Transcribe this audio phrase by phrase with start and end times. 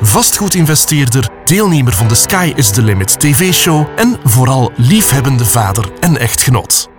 [0.00, 6.90] vastgoedinvesteerder, deelnemer van de Sky is the Limit TV-show en vooral liefhebbende vader en echtgenoot.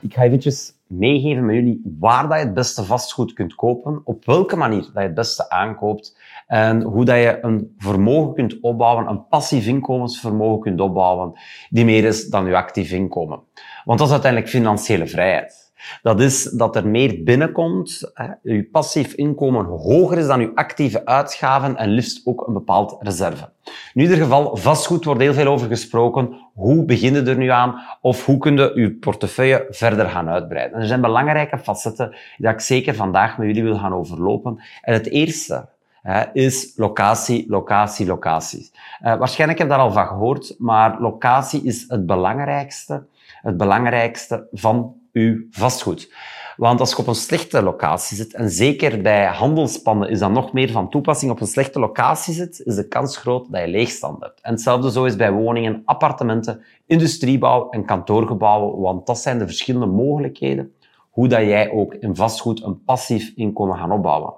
[0.00, 4.24] Ik ga eventjes meegeven met jullie waar dat je het beste vastgoed kunt kopen, op
[4.24, 9.08] welke manier dat je het beste aankoopt en hoe dat je een vermogen kunt opbouwen,
[9.08, 11.32] een passief inkomensvermogen kunt opbouwen,
[11.70, 13.40] die meer is dan je actief inkomen.
[13.84, 15.69] Want dat is uiteindelijk financiële vrijheid.
[16.02, 21.04] Dat is dat er meer binnenkomt, hè, je passief inkomen hoger is dan je actieve
[21.04, 23.48] uitgaven en liefst ook een bepaald reserve.
[23.94, 26.36] In ieder geval, vastgoed wordt heel veel over gesproken.
[26.54, 27.82] Hoe begin je er nu aan?
[28.00, 30.74] Of hoe kun je portefeuille verder gaan uitbreiden?
[30.74, 34.62] En er zijn belangrijke facetten die ik zeker vandaag met jullie wil gaan overlopen.
[34.82, 35.68] En het eerste
[36.02, 38.70] hè, is locatie, locatie, locatie.
[39.04, 43.06] Uh, waarschijnlijk heb je daar al van gehoord, maar locatie is het belangrijkste,
[43.42, 46.12] het belangrijkste van uw vastgoed.
[46.56, 50.52] Want als je op een slechte locatie zit, en zeker bij handelspanden is dat nog
[50.52, 54.20] meer van toepassing, op een slechte locatie zit, is de kans groot dat je leegstand
[54.20, 54.40] hebt.
[54.40, 59.86] En hetzelfde zo is bij woningen, appartementen, industriebouw en kantoorgebouwen, want dat zijn de verschillende
[59.86, 60.72] mogelijkheden
[61.10, 64.34] hoe dat jij ook in vastgoed een passief inkomen gaan opbouwen.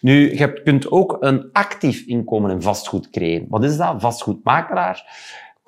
[0.00, 3.46] Nu, je kunt ook een actief inkomen in vastgoed creëren.
[3.48, 4.00] Wat is dat?
[4.00, 5.04] Vastgoedmakelaar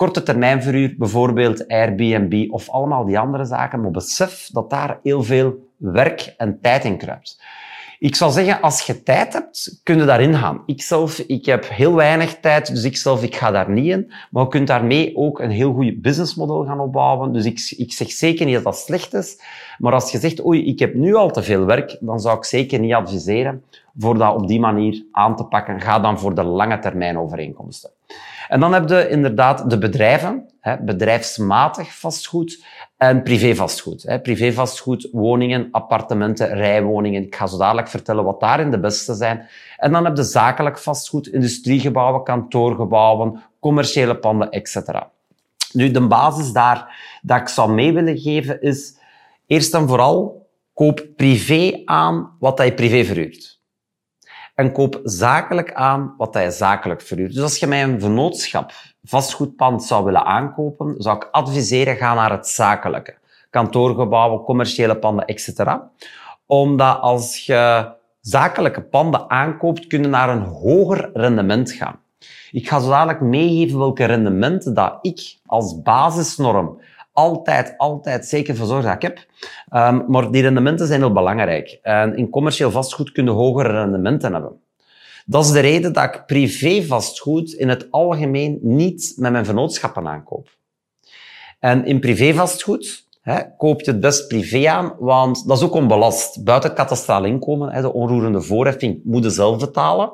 [0.03, 3.81] korte termijn verhuur, bijvoorbeeld Airbnb of allemaal die andere zaken.
[3.81, 7.43] Maar besef dat daar heel veel werk en tijd in kruipt.
[7.99, 10.63] Ik zou zeggen, als je tijd hebt, kun je daarin gaan.
[10.67, 14.13] Ik zelf, ik heb heel weinig tijd, dus ik zelf, ik ga daar niet in.
[14.31, 17.33] Maar je kunt daarmee ook een heel goed businessmodel gaan opbouwen.
[17.33, 19.41] Dus ik, ik zeg zeker niet dat dat slecht is.
[19.79, 22.45] Maar als je zegt, oei, ik heb nu al te veel werk, dan zou ik
[22.45, 23.63] zeker niet adviseren
[23.99, 25.81] voor dat op die manier aan te pakken.
[25.81, 27.91] Ga dan voor de lange termijn overeenkomsten.
[28.49, 30.49] En dan heb je inderdaad de bedrijven,
[30.81, 32.65] bedrijfsmatig vastgoed
[32.97, 34.19] en privévastgoed.
[34.23, 37.23] Privévastgoed, woningen, appartementen, rijwoningen.
[37.23, 39.49] Ik ga zo dadelijk vertellen wat daarin de beste zijn.
[39.77, 44.77] En dan heb je zakelijk vastgoed, industriegebouwen, kantoorgebouwen, commerciële panden, etc.
[45.73, 48.97] Nu, de basis daar dat ik zou mee willen geven is,
[49.47, 53.61] eerst en vooral, koop privé aan wat je privé verhuurt
[54.55, 57.35] en koop zakelijk aan wat hij zakelijk verhuurt.
[57.35, 62.31] Dus als je mij een vennootschap vastgoedpand zou willen aankopen, zou ik adviseren, ga naar
[62.31, 63.15] het zakelijke.
[63.51, 65.77] Kantoorgebouwen, commerciële panden, etc.
[66.47, 72.01] Omdat als je zakelijke panden aankoopt, kun je naar een hoger rendement gaan.
[72.51, 76.81] Ik ga zo dadelijk meegeven welke rendementen dat ik als basisnorm
[77.13, 79.19] altijd, altijd zeker verzorgd dat ik heb.
[79.73, 81.79] Um, maar die rendementen zijn heel belangrijk.
[81.83, 84.61] En in commercieel vastgoed kun je hogere rendementen hebben.
[85.27, 90.09] Dat is de reden dat ik privé vastgoed in het algemeen niet met mijn vennootschappen
[90.09, 90.49] aankoop.
[91.59, 95.75] En in privé vastgoed hè, koop je het best privé aan, want dat is ook
[95.75, 96.45] onbelast.
[96.45, 100.13] Buiten katastraal inkomen, hè, de onroerende voorheffing, moet je zelf betalen.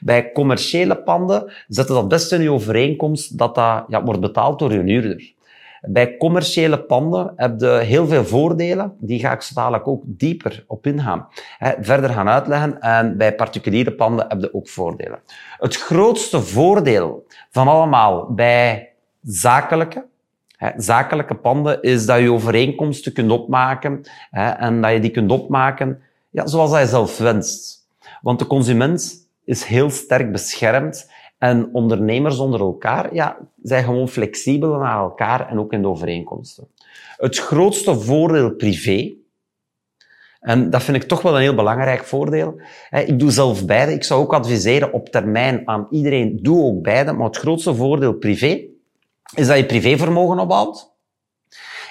[0.00, 4.72] Bij commerciële panden zetten dat best in je overeenkomst dat dat ja, wordt betaald door
[4.72, 5.34] je huurder.
[5.80, 8.94] Bij commerciële panden heb je heel veel voordelen.
[8.98, 11.28] Die ga ik zo dadelijk ook dieper op ingaan.
[11.80, 12.80] verder gaan uitleggen.
[12.80, 15.18] En bij particuliere panden heb je ook voordelen.
[15.58, 18.92] Het grootste voordeel van allemaal bij
[19.22, 20.04] zakelijke,
[20.76, 24.02] zakelijke panden is dat je overeenkomsten kunt opmaken.
[24.30, 27.88] en dat je die kunt opmaken ja, zoals je zelf wenst.
[28.22, 34.78] Want de consument is heel sterk beschermd en ondernemers onder elkaar ja, zijn gewoon flexibel
[34.78, 36.68] naar elkaar en ook in de overeenkomsten.
[37.16, 39.14] Het grootste voordeel privé,
[40.40, 42.60] en dat vind ik toch wel een heel belangrijk voordeel.
[42.90, 43.92] Ik doe zelf beide.
[43.92, 47.12] Ik zou ook adviseren op termijn aan iedereen, doe ook beide.
[47.12, 48.64] Maar het grootste voordeel privé
[49.34, 50.92] is dat je privévermogen opbouwt.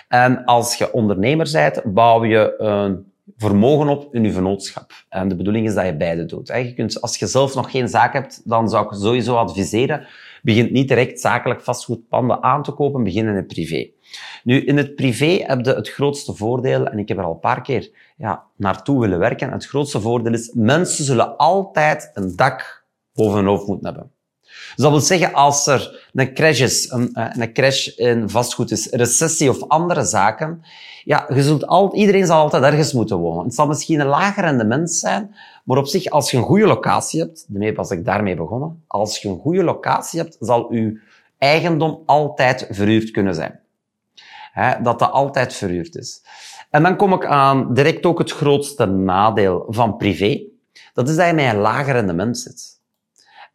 [0.08, 4.92] En als je ondernemer bent, bouw je een vermogen op in je vennootschap.
[5.10, 6.52] En de bedoeling is dat je beide doet.
[7.02, 10.08] Als je zelf nog geen zaak hebt, dan zou ik sowieso adviseren,
[10.42, 13.90] begin niet direct zakelijk vastgoedpanden aan te kopen, begin in het privé.
[14.44, 17.40] Nu, in het privé heb je het grootste voordeel, en ik heb er al een
[17.40, 22.86] paar keer ja, naartoe willen werken, het grootste voordeel is, mensen zullen altijd een dak
[23.14, 24.12] boven hun hoofd moeten hebben.
[24.76, 28.72] Dus dat wil zeggen, als er een crash is, een, eh, een crash in vastgoed
[28.72, 30.62] is, recessie of andere zaken,
[31.04, 33.44] ja, je zult al, iedereen zal altijd ergens moeten wonen.
[33.44, 37.20] Het zal misschien een lager rendement zijn, maar op zich, als je een goede locatie
[37.20, 41.02] hebt, daarmee was ik daarmee begonnen, als je een goede locatie hebt, zal je
[41.38, 43.60] eigendom altijd verhuurd kunnen zijn.
[44.84, 46.24] Dat dat altijd verhuurd is.
[46.70, 50.42] En dan kom ik aan direct ook het grootste nadeel van privé.
[50.94, 52.79] Dat is dat je met een lager rendement zit.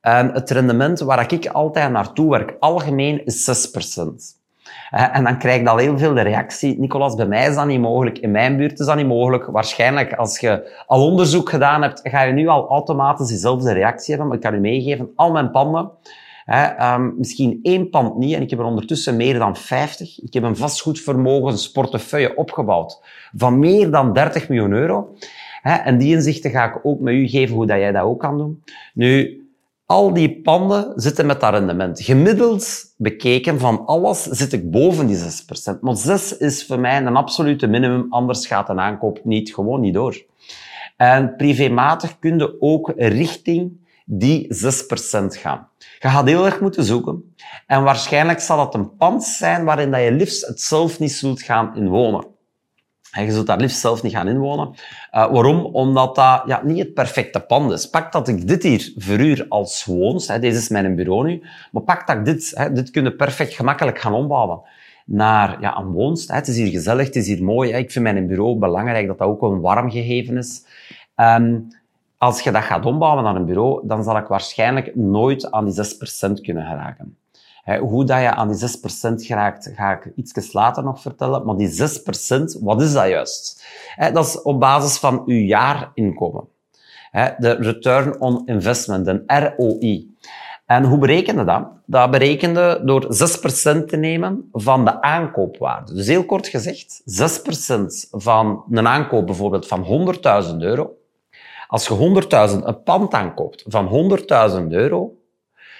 [0.04, 4.42] En het rendement waar ik altijd naartoe werk, algemeen, is 6%.
[4.90, 7.80] En dan krijg ik al heel veel de reactie, Nicolas, bij mij is dat niet
[7.80, 9.46] mogelijk, in mijn buurt is dat niet mogelijk.
[9.46, 14.26] Waarschijnlijk, als je al onderzoek gedaan hebt, ga je nu al automatisch diezelfde reactie hebben.
[14.26, 15.90] Maar ik kan u meegeven, al mijn panden,
[16.80, 20.22] um, misschien één pand niet, en ik heb er ondertussen meer dan 50.
[20.22, 23.00] Ik heb een vastgoedvermogensportefeuille opgebouwd
[23.36, 25.14] van meer dan 30 miljoen euro.
[25.62, 28.38] En die inzichten ga ik ook met u geven hoe dat jij dat ook kan
[28.38, 28.62] doen.
[28.94, 29.43] Nu,
[29.94, 32.00] al die panden zitten met dat rendement.
[32.02, 35.80] Gemiddeld bekeken van alles zit ik boven die 6%.
[35.80, 39.94] Maar 6 is voor mij een absolute minimum, anders gaat een aankoop niet, gewoon niet
[39.94, 40.24] door.
[40.96, 43.72] En privématig kun je ook richting
[44.04, 45.68] die 6% gaan.
[45.78, 47.34] Je gaat heel erg moeten zoeken.
[47.66, 51.42] En waarschijnlijk zal dat een pand zijn waarin dat je liefst het zelf niet zult
[51.42, 52.26] gaan inwonen.
[53.22, 54.68] Je zult daar liefst zelf niet gaan inwonen.
[54.68, 54.76] Uh,
[55.10, 55.64] waarom?
[55.64, 57.90] Omdat dat ja, niet het perfecte pand is.
[57.90, 60.28] Pak dat ik dit hier verhuur als woons.
[60.28, 61.42] Hè, deze is mijn bureau nu.
[61.72, 64.60] Maar pak dat ik dit, hè, dit kun je perfect gemakkelijk gaan ombouwen
[65.06, 66.28] naar ja, een woonst.
[66.28, 66.34] Hè.
[66.34, 67.72] Het is hier gezellig, het is hier mooi.
[67.72, 70.64] Ik vind mijn bureau belangrijk dat dat ook een warm gegeven is.
[71.16, 71.68] Um,
[72.18, 75.74] als je dat gaat ombouwen naar een bureau, dan zal ik waarschijnlijk nooit aan die
[75.74, 77.16] 6% kunnen geraken.
[77.80, 78.68] Hoe dat je aan die
[79.20, 81.44] 6% geraakt, ga ik iets later nog vertellen.
[81.44, 83.64] Maar die 6%, wat is dat juist?
[84.12, 86.48] Dat is op basis van uw jaarinkomen.
[87.38, 90.16] De Return on Investment, een ROI.
[90.66, 91.66] En hoe berekende dat?
[91.86, 93.08] Dat berekende door 6%
[93.86, 95.94] te nemen van de aankoopwaarde.
[95.94, 100.14] Dus heel kort gezegd, 6% van een aankoop bijvoorbeeld van
[100.44, 100.92] 100.000 euro.
[101.66, 102.24] Als je
[102.58, 104.10] 100.000 een pand aankoopt van
[104.60, 105.12] 100.000 euro,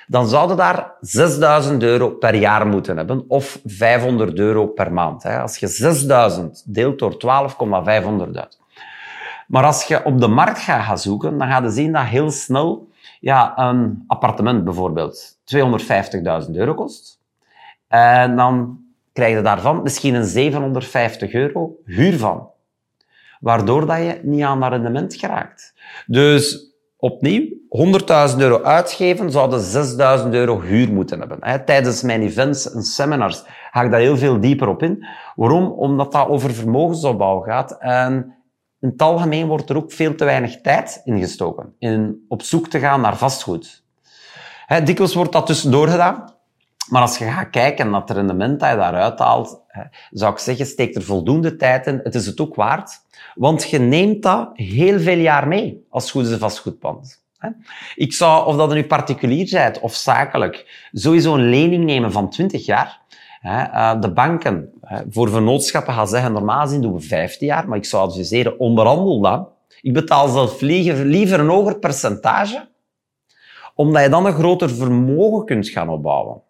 [0.07, 5.25] dan zouden daar 6000 euro per jaar moeten hebben of 500 euro per maand.
[5.25, 8.59] Als je 6000 deelt door 12,500
[9.47, 12.31] Maar als je op de markt gaat gaan zoeken, dan ga je zien dat heel
[12.31, 12.89] snel
[13.21, 15.39] ja, een appartement bijvoorbeeld
[16.47, 17.21] 250.000 euro kost.
[17.89, 18.79] En dan
[19.13, 22.49] krijg je daarvan misschien een 750 euro huur van.
[23.41, 25.75] Waardoor dat je niet aan rendement geraakt.
[26.07, 26.74] Dus
[27.05, 27.43] opnieuw
[28.33, 29.61] 100.000 euro uitgeven, zouden
[30.25, 31.65] 6.000 euro huur moeten hebben.
[31.65, 35.07] Tijdens mijn events en seminars ga ik daar heel veel dieper op in.
[35.37, 35.71] Waarom?
[35.73, 37.77] Omdat dat over vermogensopbouw gaat.
[37.79, 38.35] En
[38.81, 42.79] in het algemeen wordt er ook veel te weinig tijd ingestoken in op zoek te
[42.79, 43.85] gaan naar vastgoed.
[44.85, 46.33] dikwijls wordt dat tussendoor gedaan.
[46.89, 49.61] Maar als je gaat kijken naar het rendement dat je daaruit haalt,
[50.11, 52.01] zou ik zeggen, steek er voldoende tijd in.
[52.03, 53.03] Het is het ook waard.
[53.35, 57.23] Want je neemt dat heel veel jaar mee als goed is vastgoedpand.
[57.95, 62.67] Ik zou, of dat nu particulier bent of zakelijk, sowieso een lening nemen van 20
[62.67, 63.01] jaar.
[63.43, 64.73] Eh, de banken
[65.11, 69.21] voor vernootschappen gaan zeggen, normaal gezien doen we 15 jaar, maar ik zou adviseren, onderhandel
[69.21, 69.49] dat.
[69.81, 72.69] Ik betaal zelf liever een hoger percentage,
[73.75, 76.43] omdat je dan een groter vermogen kunt gaan opbouwen.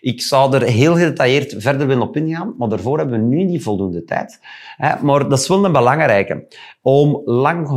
[0.00, 3.62] Ik zou er heel gedetailleerd verder willen op ingaan, maar daarvoor hebben we nu niet
[3.62, 4.40] voldoende tijd.
[5.02, 6.46] Maar dat is wel een belangrijke.
[6.82, 7.68] Om lang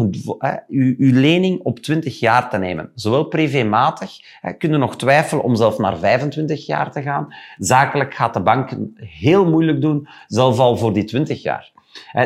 [0.68, 2.91] uw, lening op 20 jaar te nemen.
[2.95, 4.12] Zowel privématig,
[4.57, 7.27] kun je nog twijfelen om zelf naar 25 jaar te gaan.
[7.57, 11.72] Zakelijk gaat de bank heel moeilijk doen, zelfs al voor die 20 jaar.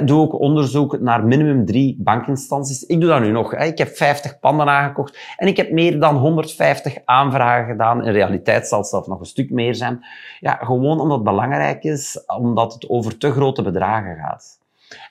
[0.06, 2.86] Doe ook onderzoek naar minimum drie bankinstanties.
[2.86, 3.56] Ik doe dat nu nog.
[3.56, 8.06] Ik heb 50 panden aangekocht en ik heb meer dan 150 aanvragen gedaan.
[8.06, 10.06] In realiteit zal het zelfs nog een stuk meer zijn.
[10.40, 14.60] Ja, gewoon omdat het belangrijk is, omdat het over te grote bedragen gaat.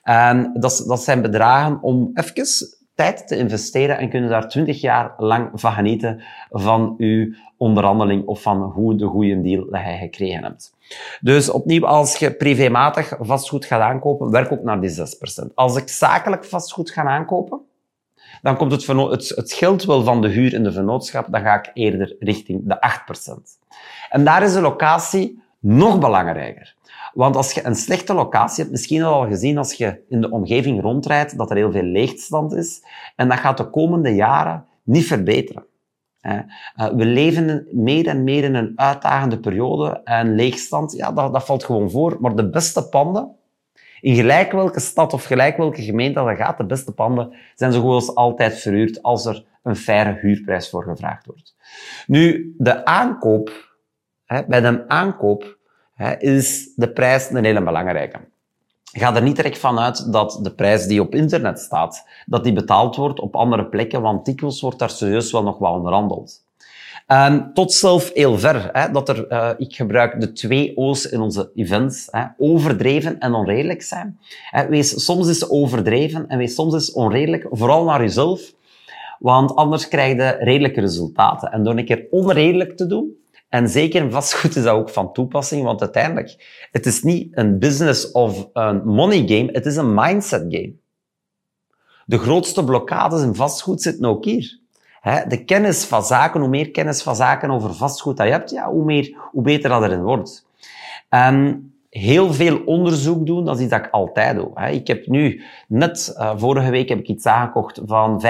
[0.02, 5.14] En dat, dat zijn bedragen om even tijd te investeren en kunnen daar 20 jaar
[5.16, 10.42] lang van genieten van uw onderhandeling of van hoe de goede deal dat je gekregen
[10.42, 10.74] hebt.
[11.20, 15.54] Dus opnieuw, als je privématig vastgoed gaat aankopen, werk ook naar die 6%.
[15.54, 17.60] Als ik zakelijk vastgoed ga aankopen,
[18.42, 21.58] dan komt het, het, het geld wel van de huur in de vennootschap, dan ga
[21.58, 22.76] ik eerder richting de
[23.30, 23.32] 8%.
[24.10, 26.74] En daar is de locatie nog belangrijker.
[27.14, 30.80] Want als je een slechte locatie hebt, misschien al gezien als je in de omgeving
[30.80, 32.84] rondrijdt, dat er heel veel leegstand is.
[33.16, 35.64] En dat gaat de komende jaren niet verbeteren.
[36.20, 36.38] Eh,
[36.74, 41.64] we leven meer en meer in een uitdagende periode en leegstand, ja, dat, dat valt
[41.64, 42.16] gewoon voor.
[42.20, 43.36] Maar de beste panden,
[44.00, 47.80] in gelijk welke stad of gelijk welke gemeente dat gaat, de beste panden zijn zo
[47.80, 51.56] goed als altijd verhuurd als er een faire huurprijs voor gevraagd wordt.
[52.06, 53.69] Nu, de aankoop,
[54.46, 55.58] bij de aankoop
[56.18, 58.18] is de prijs een hele belangrijke.
[58.92, 62.52] Ga er niet direct van uit dat de prijs die op internet staat, dat die
[62.52, 66.42] betaald wordt op andere plekken, want dikwijls wordt daar serieus wel nog wel onderhandeld.
[67.06, 68.68] En tot zelf heel ver.
[68.72, 72.08] Hè, dat er, uh, ik gebruik de twee O's in onze events.
[72.10, 74.18] Hè, overdreven en onredelijk zijn.
[74.50, 77.46] Hè, wees soms eens overdreven en wees soms eens onredelijk.
[77.50, 78.52] Vooral naar jezelf.
[79.18, 81.52] Want anders krijg je redelijke resultaten.
[81.52, 83.16] En door een keer onredelijk te doen,
[83.50, 88.10] en zeker vastgoed is dat ook van toepassing, want uiteindelijk, het is niet een business
[88.10, 90.74] of een money game, het is een mindset game.
[92.06, 94.58] De grootste blokkades in vastgoed zitten ook hier.
[95.28, 98.70] De kennis van zaken, hoe meer kennis van zaken over vastgoed dat je hebt, ja,
[98.70, 100.46] hoe, meer, hoe beter dat erin wordt.
[101.90, 104.68] Heel veel onderzoek doen, dat is iets dat ik altijd doe.
[104.70, 108.22] Ik heb nu, net uh, vorige week heb ik iets aangekocht van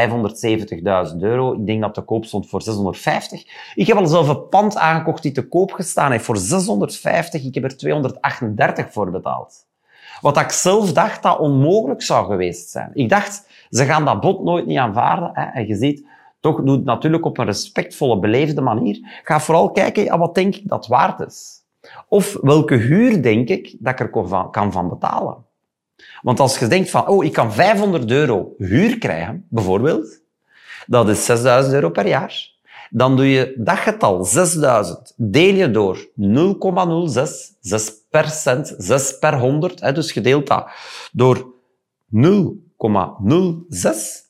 [1.12, 1.52] 570.000 euro.
[1.52, 3.44] Ik denk dat de koop stond voor 650.
[3.74, 7.44] Ik heb al zelf een pand aangekocht die te koop gestaan heeft voor 650.
[7.44, 9.68] Ik heb er 238 voor betaald.
[10.20, 12.90] Wat ik zelf dacht dat onmogelijk zou geweest zijn.
[12.94, 15.30] Ik dacht, ze gaan dat bod nooit niet aanvaarden.
[15.32, 15.44] Hè?
[15.44, 16.06] En je ziet,
[16.40, 19.20] toch doe het natuurlijk op een respectvolle, beleefde manier.
[19.22, 21.59] Ga vooral kijken, wat denk ik dat waard is?
[22.08, 25.44] Of welke huur denk ik dat ik er kan van betalen?
[26.22, 30.20] Want als je denkt van, oh, ik kan 500 euro huur krijgen, bijvoorbeeld,
[30.86, 32.48] dat is 6000 euro per jaar.
[32.90, 37.22] Dan doe je dat getal, 6000, deel je door 0,06,
[37.60, 40.70] 6 per cent, 6 per 100, hè, dus gedeeld dat
[41.12, 41.54] door
[42.10, 42.69] 0,06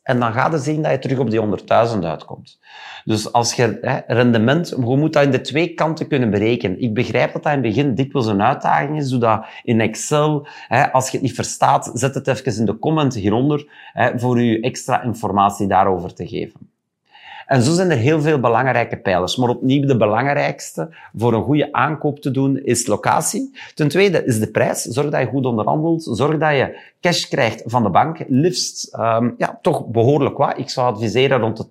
[0.03, 1.41] en dan gaat je zien dat je terug op die
[1.95, 2.59] 100.000 uitkomt.
[3.05, 6.81] Dus als je hè, rendement, je moet dat in de twee kanten kunnen berekenen.
[6.81, 9.09] Ik begrijp dat dat in het begin dikwijls een uitdaging is.
[9.09, 10.47] Doe dat in Excel.
[10.69, 14.41] Hè, als je het niet verstaat, zet het even in de comment hieronder hè, voor
[14.41, 16.70] je extra informatie daarover te geven.
[17.51, 19.37] En zo zijn er heel veel belangrijke pijlers.
[19.37, 23.57] Maar opnieuw de belangrijkste voor een goede aankoop te doen is locatie.
[23.75, 24.83] Ten tweede is de prijs.
[24.83, 26.03] Zorg dat je goed onderhandelt.
[26.03, 28.19] Zorg dat je cash krijgt van de bank.
[28.29, 30.59] Liefst um, ja, toch behoorlijk wat.
[30.59, 31.67] Ik zou adviseren rond de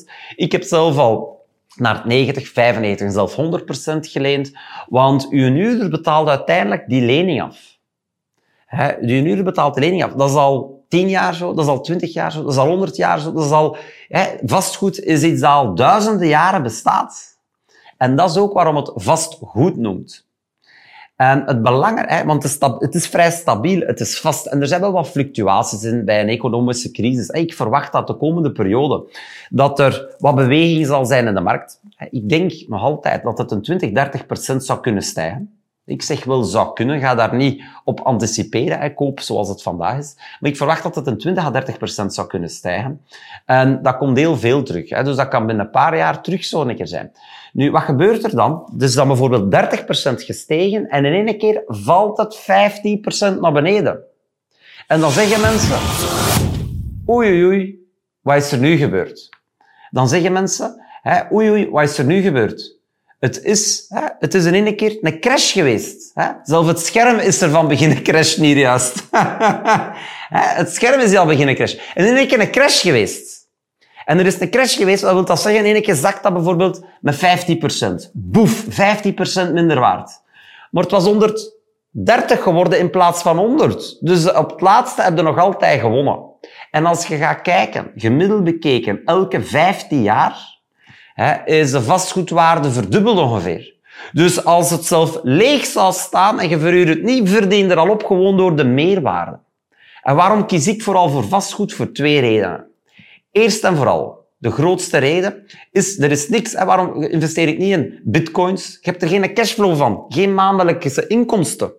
[0.00, 0.10] 80%.
[0.36, 4.52] Ik heb zelf al naar 90, 95 en zelf 100% geleend.
[4.88, 7.78] Want uw huurder betaalt uiteindelijk die lening af.
[8.66, 10.12] He, uw huurder betaalt de lening af.
[10.12, 12.68] Dat is al 10 jaar zo, dat is al 20 jaar zo, dat is al
[12.68, 13.76] 100 jaar zo, dat is al,
[14.08, 17.36] hè, vastgoed is iets dat al duizenden jaren bestaat.
[17.96, 20.26] En dat is ook waarom het vastgoed noemt.
[21.16, 24.46] En het belangrijke, want het is, het is, vrij stabiel, het is vast.
[24.46, 27.28] En er zijn wel wat fluctuaties in bij een economische crisis.
[27.28, 29.04] Ik verwacht dat de komende periode
[29.50, 31.80] dat er wat beweging zal zijn in de markt.
[32.10, 35.57] Ik denk nog altijd dat het een 20, 30 procent zou kunnen stijgen.
[35.88, 39.98] Ik zeg wel zou kunnen, ga daar niet op anticiperen, hè, koop zoals het vandaag
[39.98, 40.14] is.
[40.40, 43.00] Maar ik verwacht dat het een 20 à 30 procent zou kunnen stijgen.
[43.46, 44.88] En dat komt heel veel terug.
[44.90, 45.04] Hè.
[45.04, 47.12] Dus dat kan binnen een paar jaar terug zo een keer zijn.
[47.52, 48.68] Nu, wat gebeurt er dan?
[48.72, 53.52] Dus dan bijvoorbeeld 30 procent gestegen en in één keer valt het 15 procent naar
[53.52, 54.00] beneden.
[54.86, 55.78] En dan zeggen mensen,
[57.08, 57.86] oei oei oei,
[58.20, 59.28] wat is er nu gebeurd?
[59.90, 62.77] Dan zeggen mensen, hè, oei oei, wat is er nu gebeurd?
[63.18, 66.10] Het is, hè, het is in één keer een crash geweest.
[66.14, 66.28] Hè.
[66.42, 69.06] Zelf het scherm is er van beginnen crashen hier juist.
[70.60, 71.78] het scherm is al beginnen crashen.
[71.94, 73.46] En in één keer een crash geweest.
[74.04, 75.64] En er is een crash geweest, wat wil dat zeggen?
[75.64, 78.10] In één keer zakt dat bijvoorbeeld met 15%.
[78.12, 80.10] Boef, 15% minder waard.
[80.70, 83.98] Maar het was 130 geworden in plaats van 100.
[84.00, 86.20] Dus op het laatste heb je nog altijd gewonnen.
[86.70, 90.57] En als je gaat kijken, gemiddeld bekeken, elke 15 jaar,
[91.18, 93.74] hè, is de vastgoedwaarde verdubbeld ongeveer.
[94.12, 97.90] Dus als het zelf leeg zou staan en je verhuurt het niet, verdien er al
[97.90, 99.38] op gewoon door de meerwaarde.
[100.02, 101.72] En waarom kies ik vooral voor vastgoed?
[101.72, 102.66] Voor twee redenen.
[103.32, 107.72] Eerst en vooral, de grootste reden is, er is niks, en waarom investeer ik niet
[107.72, 108.78] in bitcoins?
[108.80, 111.72] Je hebt er geen cashflow van, geen maandelijkse inkomsten.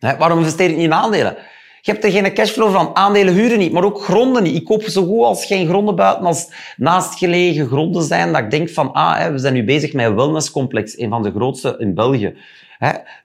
[0.00, 1.36] Waarom investeer ik niet in aandelen?
[1.84, 2.96] Je hebt er geen cashflow van.
[2.96, 4.54] Aandelen huren niet, maar ook gronden niet.
[4.54, 8.32] Ik koop zo goed als geen gronden buiten als naastgelegen gronden zijn.
[8.32, 11.30] Dat ik denk van, ah, we zijn nu bezig met een wellnesscomplex, een van de
[11.30, 12.34] grootste in België,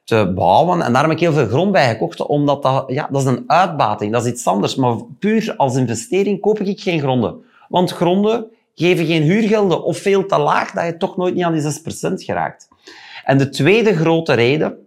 [0.04, 0.82] te bouwen.
[0.82, 3.44] En daar heb ik heel veel grond bij gekocht, omdat dat, ja, dat is een
[3.48, 4.12] uitbating.
[4.12, 4.76] Dat is iets anders.
[4.76, 7.44] Maar puur als investering koop ik geen gronden.
[7.70, 8.46] Want gronden
[8.76, 12.14] geven geen huurgelden of veel te laag dat je toch nooit niet aan die 6%
[12.14, 12.68] geraakt.
[13.24, 14.87] En de tweede grote reden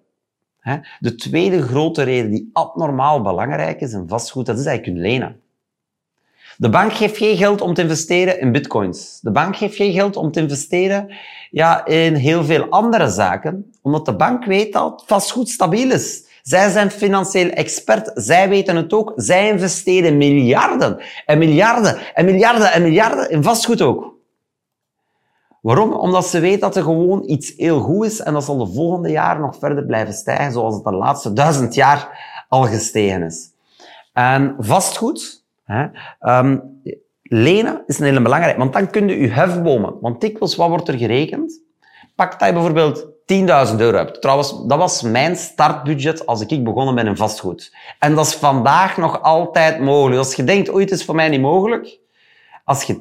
[1.00, 5.40] de tweede grote reden die abnormaal belangrijk is in vastgoed, dat is dat je lenen.
[6.56, 9.18] De bank geeft geen geld om te investeren in bitcoins.
[9.20, 11.12] De bank geeft geen geld om te investeren
[11.50, 16.28] ja, in heel veel andere zaken, omdat de bank weet dat vastgoed stabiel is.
[16.42, 18.10] Zij zijn financieel expert.
[18.14, 19.12] Zij weten het ook.
[19.16, 24.19] Zij investeren miljarden en miljarden en miljarden en miljarden in vastgoed ook.
[25.60, 25.92] Waarom?
[25.92, 29.10] Omdat ze weet dat er gewoon iets heel goed is en dat zal de volgende
[29.10, 33.50] jaren nog verder blijven stijgen, zoals het de laatste duizend jaar al gestegen is.
[34.12, 35.86] En vastgoed, hè,
[36.20, 36.80] um,
[37.22, 39.94] lenen is een hele belangrijke, want dan kun je je hefbomen.
[40.00, 41.62] Want dikwijls, wat wordt er gerekend?
[42.14, 44.20] Pak dat je bijvoorbeeld 10.000 euro hebt.
[44.20, 47.76] Trouwens, dat was mijn startbudget als ik begonnen ben in vastgoed.
[47.98, 50.18] En dat is vandaag nog altijd mogelijk.
[50.18, 51.99] Als je denkt, ooit is voor mij niet mogelijk.
[52.70, 52.96] Als je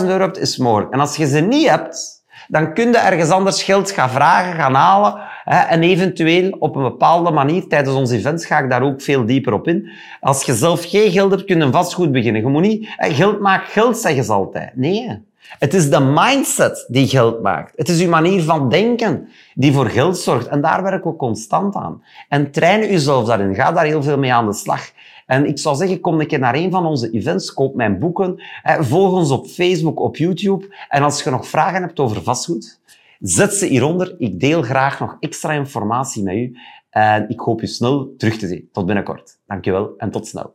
[0.00, 0.92] 10.000 euro hebt, is mogelijk.
[0.92, 4.74] En als je ze niet hebt, dan kun je ergens anders geld gaan vragen, gaan
[4.74, 5.14] halen.
[5.44, 9.26] Hè, en eventueel op een bepaalde manier, tijdens onze events ga ik daar ook veel
[9.26, 9.90] dieper op in.
[10.20, 12.42] Als je zelf geen geld hebt, kun je een vastgoed beginnen.
[12.42, 14.76] Je moet niet, geld maakt geld, zeggen ze altijd.
[14.76, 15.28] Nee.
[15.58, 17.72] Het is de mindset die geld maakt.
[17.76, 20.46] Het is uw manier van denken die voor geld zorgt.
[20.46, 22.02] En daar werken we constant aan.
[22.28, 23.54] En train jezelf daarin.
[23.54, 24.90] Ga daar heel veel mee aan de slag.
[25.30, 28.42] En ik zou zeggen, kom een keer naar een van onze events, koop mijn boeken,
[28.80, 30.74] volg ons op Facebook, op YouTube.
[30.88, 32.80] En als je nog vragen hebt over vastgoed,
[33.20, 34.14] zet ze hieronder.
[34.18, 36.56] Ik deel graag nog extra informatie met u.
[36.90, 38.68] En ik hoop u snel terug te zien.
[38.72, 39.38] Tot binnenkort.
[39.46, 40.54] Dankjewel en tot snel.